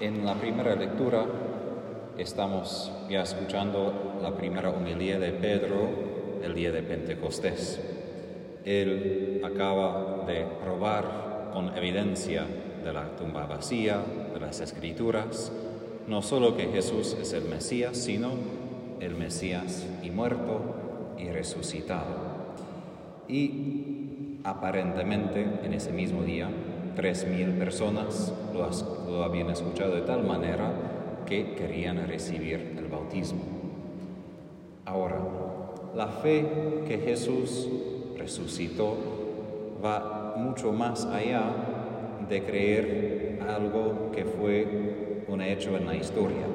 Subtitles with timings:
[0.00, 1.26] En la primera lectura
[2.16, 5.88] estamos ya escuchando la primera homilía de Pedro
[6.40, 7.80] el día de Pentecostés.
[8.64, 12.44] Él acaba de probar con evidencia
[12.84, 14.00] de la tumba vacía,
[14.32, 15.50] de las escrituras,
[16.06, 18.30] no solo que Jesús es el Mesías, sino
[19.00, 22.14] el Mesías y muerto y resucitado.
[23.26, 26.48] Y aparentemente en ese mismo día,
[26.98, 28.68] tres mil personas lo,
[29.08, 30.72] lo habían escuchado de tal manera
[31.26, 33.38] que querían recibir el bautismo.
[34.84, 35.20] Ahora,
[35.94, 36.44] la fe
[36.88, 37.68] que Jesús
[38.18, 38.96] resucitó
[39.82, 41.44] va mucho más allá
[42.28, 46.48] de creer algo que fue un hecho en la historia.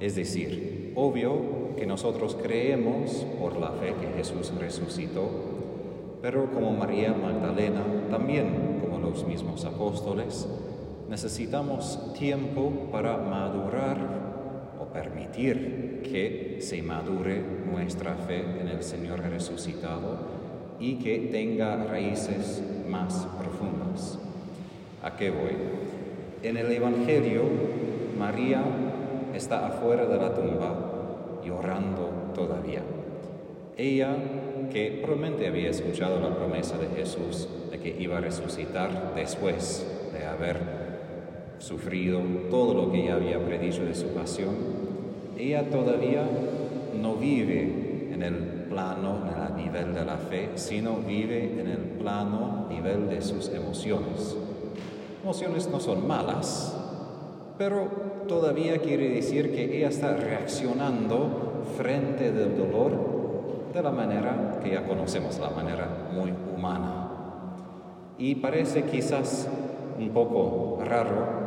[0.00, 5.30] Es decir, obvio que nosotros creemos por la fe que Jesús resucitó,
[6.20, 8.71] pero como María Magdalena, también
[9.12, 10.48] los mismos apóstoles,
[11.10, 13.98] necesitamos tiempo para madurar
[14.80, 20.16] o permitir que se madure nuestra fe en el Señor resucitado
[20.80, 24.18] y que tenga raíces más profundas.
[25.02, 25.56] ¿A qué voy?
[26.42, 27.42] En el Evangelio,
[28.18, 28.62] María
[29.34, 32.80] está afuera de la tumba llorando todavía.
[33.76, 34.16] Ella,
[34.70, 40.26] que probablemente había escuchado la promesa de Jesús de que iba a resucitar después de
[40.26, 40.58] haber
[41.58, 44.54] sufrido todo lo que ella había predicho de su pasión,
[45.38, 46.28] ella todavía
[47.00, 48.34] no vive en el
[48.68, 53.48] plano, en el nivel de la fe, sino vive en el plano, nivel de sus
[53.48, 54.36] emociones.
[55.22, 56.76] Emociones no son malas,
[57.56, 57.88] pero
[58.28, 63.11] todavía quiere decir que ella está reaccionando frente del dolor
[63.72, 67.08] de la manera que ya conocemos, la manera muy humana.
[68.18, 69.48] Y parece quizás
[69.98, 71.42] un poco raro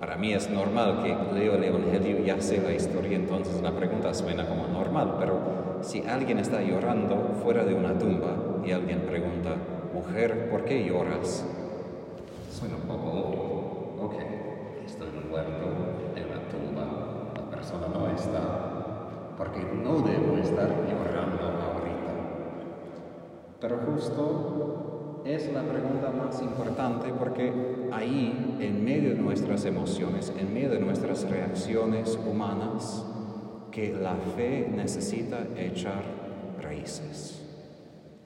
[0.00, 3.72] para mí es normal que leo el Evangelio y ya sé la historia, entonces la
[3.72, 9.00] pregunta suena como normal, pero si alguien está llorando fuera de una tumba y alguien
[9.00, 9.56] pregunta,
[9.94, 11.46] mujer, ¿por qué lloras?
[12.52, 14.04] Suena un poco obvio.
[14.04, 14.14] Ok,
[14.84, 15.64] estoy muerto
[16.14, 22.12] en la tumba, la persona no está, porque no debo estar llorando ahorita.
[23.60, 27.52] Pero justo es la pregunta más importante porque
[27.92, 33.04] ahí, en medio de nuestras emociones, en medio de nuestras reacciones humanas,
[33.70, 36.02] que la fe necesita echar
[36.60, 37.42] raíces.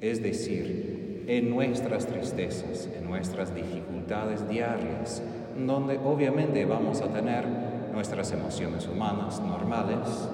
[0.00, 5.22] Es decir, en nuestras tristezas, en nuestras dificultades diarias,
[5.58, 7.44] donde obviamente vamos a tener
[7.92, 10.28] nuestras emociones humanas normales,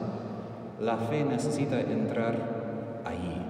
[0.81, 3.43] la fe necesita entrar ahí,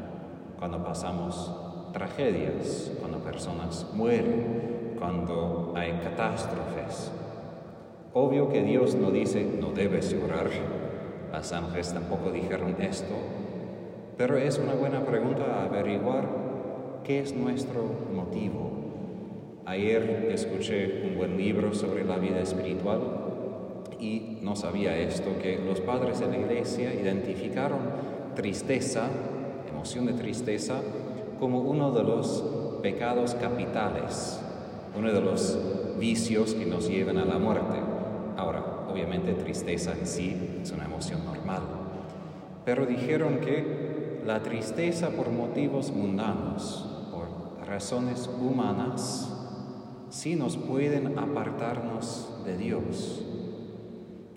[0.59, 1.53] cuando pasamos
[1.93, 7.11] tragedias, cuando personas mueren, cuando hay catástrofes.
[8.15, 10.49] Obvio que Dios no dice no debes llorar,
[11.33, 13.15] las ángeles tampoco dijeron esto,
[14.17, 16.27] pero es una buena pregunta averiguar
[17.03, 17.83] qué es nuestro
[18.15, 18.71] motivo.
[19.67, 23.26] Ayer escuché un buen libro sobre la vida espiritual
[24.01, 27.81] y no sabía esto, que los padres de la iglesia identificaron
[28.35, 29.09] tristeza,
[29.71, 30.81] emoción de tristeza,
[31.41, 32.45] como uno de los
[32.83, 34.41] pecados capitales,
[34.97, 35.59] uno de los
[35.99, 37.79] vicios que nos llevan a la muerte.
[38.37, 41.63] Ahora, obviamente tristeza en sí es una emoción normal,
[42.65, 49.33] pero dijeron que la tristeza por motivos mundanos, por razones humanas,
[50.11, 53.23] sí nos pueden apartarnos de Dios.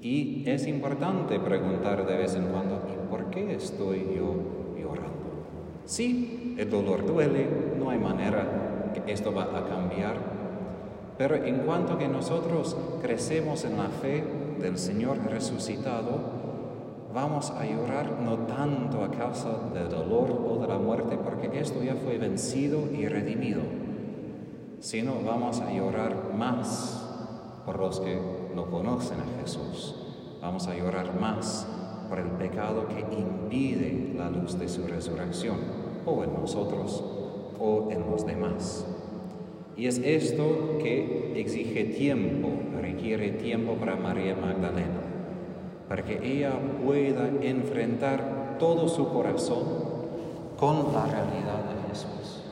[0.01, 4.33] Y es importante preguntar de vez en cuando, ¿y por qué estoy yo
[4.79, 5.45] llorando?
[5.83, 10.15] Sí, el dolor duele, no hay manera que esto va a cambiar,
[11.17, 14.23] pero en cuanto que nosotros crecemos en la fe
[14.61, 16.39] del Señor resucitado,
[17.13, 21.83] vamos a llorar no tanto a causa del dolor o de la muerte, porque esto
[21.83, 23.61] ya fue vencido y redimido,
[24.79, 27.05] sino vamos a llorar más
[27.65, 29.95] por los que no conocen a Jesús.
[30.41, 31.67] Vamos a llorar más
[32.09, 35.57] por el pecado que impide la luz de su resurrección
[36.05, 37.03] o en nosotros
[37.59, 38.85] o en los demás.
[39.77, 42.49] Y es esto que exige tiempo,
[42.81, 45.01] requiere tiempo para María Magdalena,
[45.87, 46.53] para que ella
[46.83, 49.63] pueda enfrentar todo su corazón
[50.59, 52.43] con la realidad de Jesús.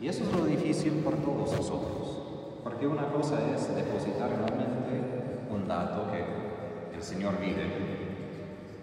[0.00, 2.18] Y eso es lo difícil por todos nosotros,
[2.62, 4.79] porque una cosa es depositar la mente
[7.32, 7.90] vive,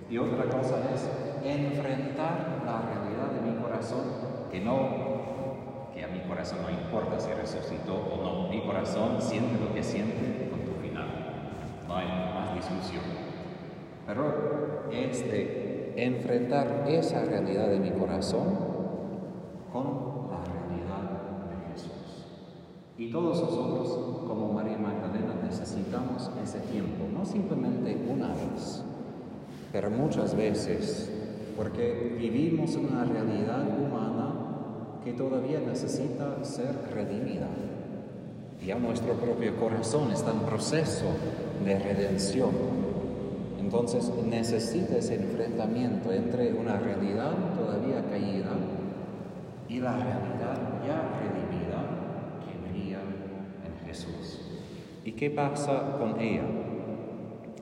[0.09, 1.09] y otra cosa es
[1.44, 4.03] enfrentar la realidad de mi corazón,
[4.51, 9.59] que no, que a mi corazón no importa si resucitó o no, mi corazón siente
[9.63, 11.07] lo que siente con tu final.
[11.88, 13.03] no hay más discusión.
[14.05, 18.57] Pero es de enfrentar esa realidad de mi corazón
[19.71, 21.09] con la realidad
[21.49, 22.27] de Jesús.
[22.97, 28.83] Y todos nosotros, como María Magdalena, necesitamos ese tiempo, no simplemente una vez,
[29.71, 31.11] pero muchas veces,
[31.55, 34.33] porque vivimos una realidad humana
[35.03, 37.47] que todavía necesita ser redimida.
[38.65, 41.05] Ya nuestro propio corazón está en proceso
[41.63, 42.51] de redención.
[43.59, 48.51] Entonces necesita ese enfrentamiento entre una realidad todavía caída
[49.69, 51.83] y la realidad ya redimida
[52.44, 52.99] que brilla
[53.65, 54.41] en Jesús.
[55.07, 56.44] ¿Y qué pasa con ella?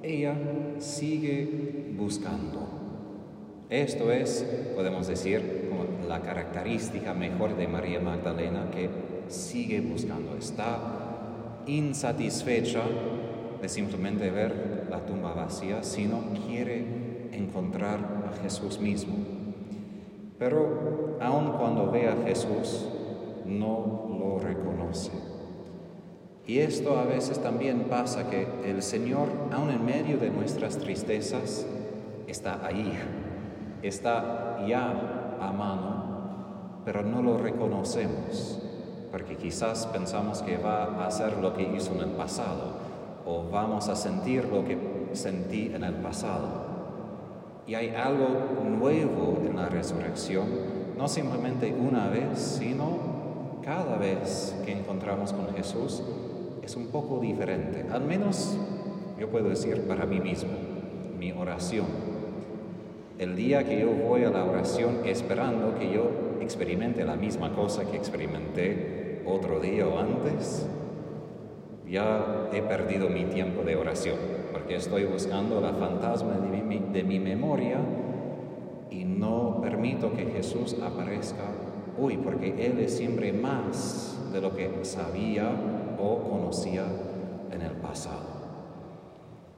[0.02, 0.36] Ella
[0.80, 2.68] sigue buscando.
[3.70, 4.44] Esto es,
[4.74, 5.70] podemos decir,
[6.08, 8.90] la característica mejor de María Magdalena que
[9.28, 10.36] sigue buscando.
[10.36, 12.82] Está insatisfecha
[13.62, 19.18] de simplemente ver la tumba vacía, sino quiere encontrar a Jesús mismo.
[20.40, 22.88] Pero aun cuando ve a Jesús,
[23.46, 25.35] no lo reconoce.
[26.48, 31.66] Y esto a veces también pasa que el Señor, aun en medio de nuestras tristezas,
[32.28, 32.94] está ahí,
[33.82, 38.62] está ya a mano, pero no lo reconocemos,
[39.12, 42.74] porque quizás pensamos que va a hacer lo que hizo en el pasado,
[43.26, 44.78] o vamos a sentir lo que
[45.14, 46.76] sentí en el pasado.
[47.66, 48.28] Y hay algo
[48.70, 50.46] nuevo en la resurrección,
[50.96, 53.16] no simplemente una vez, sino
[53.64, 56.04] cada vez que encontramos con Jesús
[56.66, 57.86] es un poco diferente.
[57.92, 58.58] Al menos
[59.20, 60.52] yo puedo decir para mí mismo,
[61.18, 61.86] mi oración.
[63.20, 66.10] El día que yo voy a la oración esperando que yo
[66.42, 70.68] experimente la misma cosa que experimenté otro día o antes,
[71.88, 74.18] ya he perdido mi tiempo de oración,
[74.52, 77.78] porque estoy buscando la fantasma de mi, de mi memoria
[78.90, 81.46] y no permito que Jesús aparezca
[82.02, 85.52] hoy, porque Él es siempre más de lo que sabía
[86.00, 86.86] o conocía
[87.52, 88.36] en el pasado.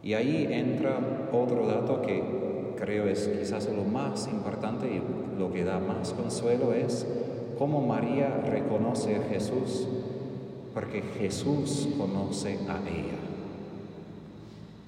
[0.04, 1.00] Y ahí entra
[1.31, 2.24] otro dato que
[2.78, 5.01] creo es quizás lo más importante y
[5.39, 7.06] lo que da más consuelo es
[7.57, 9.88] cómo María reconoce a Jesús,
[10.74, 13.18] porque Jesús conoce a ella.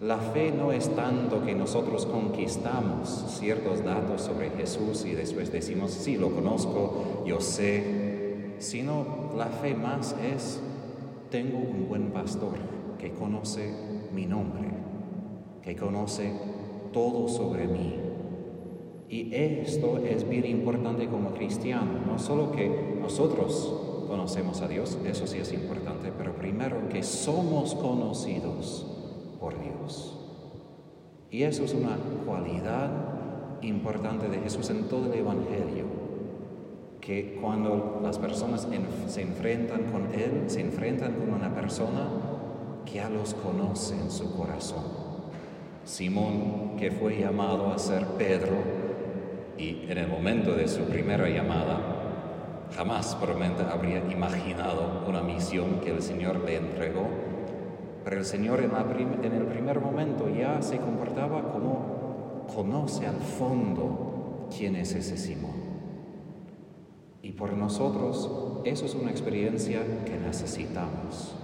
[0.01, 5.91] La fe no es tanto que nosotros conquistamos ciertos datos sobre Jesús y después decimos,
[5.91, 10.61] sí, lo conozco, yo sé, sino la fe más es
[11.29, 12.57] tengo un buen pastor
[12.97, 13.71] que conoce
[14.13, 14.69] mi nombre,
[15.61, 16.31] que conoce
[16.91, 17.95] todo sobre mí.
[19.09, 25.27] Y esto es bien importante como cristiano, no solo que nosotros conocemos a Dios, eso
[25.27, 28.85] sí es importante, pero primero que somos conocidos
[29.39, 30.15] por Dios.
[31.31, 32.89] Y eso es una cualidad
[33.61, 35.85] importante de Jesús en todo el Evangelio
[37.09, 38.67] que cuando las personas
[39.07, 42.07] se enfrentan con Él, se enfrentan con una persona
[42.85, 44.83] que ya los conoce en su corazón.
[45.83, 48.57] Simón, que fue llamado a ser Pedro,
[49.57, 51.79] y en el momento de su primera llamada,
[52.75, 57.07] jamás probablemente habría imaginado una misión que el Señor le entregó,
[58.03, 58.69] pero el Señor en,
[59.25, 65.58] en el primer momento ya se comportaba como conoce al fondo quién es ese Simón.
[67.21, 68.29] Y por nosotros
[68.63, 71.35] eso es una experiencia que necesitamos,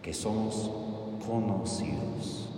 [0.00, 0.70] que somos
[1.26, 2.48] conocidos.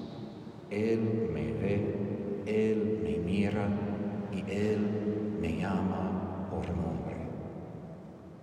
[0.70, 3.68] Él me ve, Él me mira
[4.32, 7.16] y Él me llama por nombre.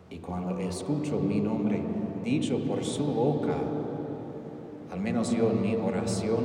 [0.09, 1.81] Y cuando escucho mi nombre
[2.23, 3.55] dicho por su boca,
[4.91, 6.43] al menos yo en mi oración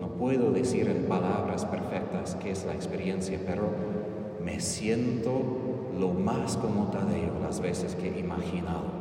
[0.00, 3.62] no puedo decir en palabras perfectas qué es la experiencia, pero
[4.42, 5.69] me siento
[6.00, 9.00] lo más como Tadeo las veces que he imaginado.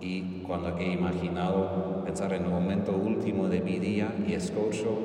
[0.00, 4.98] Y cuando he imaginado pensar en el momento último de mi día y escucho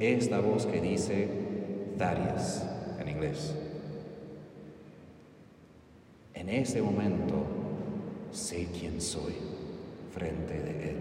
[0.00, 1.28] esta voz que dice
[1.98, 2.62] Thaddeus
[3.00, 3.56] en inglés.
[6.34, 7.34] En ese momento
[8.30, 9.34] sé quién soy
[10.12, 10.96] frente de Él.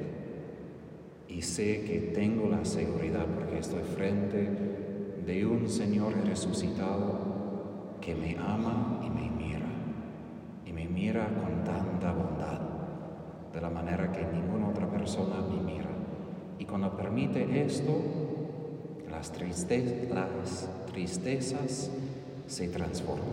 [1.30, 4.50] Y sé que tengo la seguridad porque estoy frente
[5.25, 7.40] de un Señor resucitado
[8.01, 9.70] que me ama y me mira,
[10.65, 12.60] y me mira con tanta bondad,
[13.53, 15.89] de la manera que ninguna otra persona me mira.
[16.58, 18.01] Y cuando permite esto,
[19.10, 19.31] las,
[20.91, 21.91] tristezas
[22.48, 23.27] se transforman,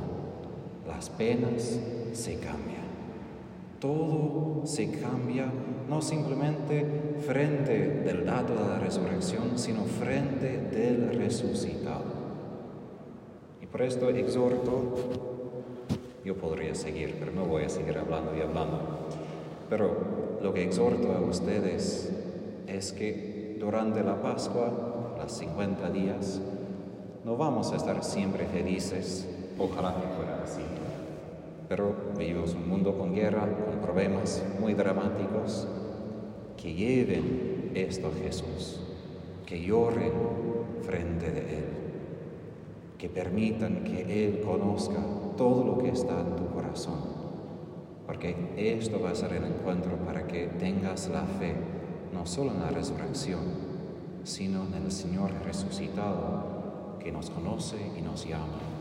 [0.86, 1.80] las penas
[2.12, 2.88] se cambian,
[3.80, 5.46] todo se cambia
[5.88, 6.84] no simplemente
[7.26, 12.17] frente del dato de la resurrección, sino frente del resucitado.
[13.70, 14.82] Por esto exhorto,
[16.24, 18.80] yo podría seguir, pero no voy a seguir hablando y hablando,
[19.68, 22.10] pero lo que exhorto a ustedes
[22.66, 26.40] es que durante la Pascua, las 50 días,
[27.24, 30.62] no vamos a estar siempre felices, ojalá que fuera así.
[31.68, 35.68] Pero vivimos un mundo con guerra, con problemas muy dramáticos,
[36.56, 38.80] que lleven esto a Jesús,
[39.44, 40.12] que lloren
[40.82, 41.87] frente de Él,
[42.98, 45.00] que permitan que Él conozca
[45.36, 46.98] todo lo que está en tu corazón,
[48.06, 51.54] porque esto va a ser el encuentro para que tengas la fe,
[52.12, 53.40] no solo en la resurrección,
[54.24, 58.77] sino en el Señor resucitado que nos conoce y nos llama.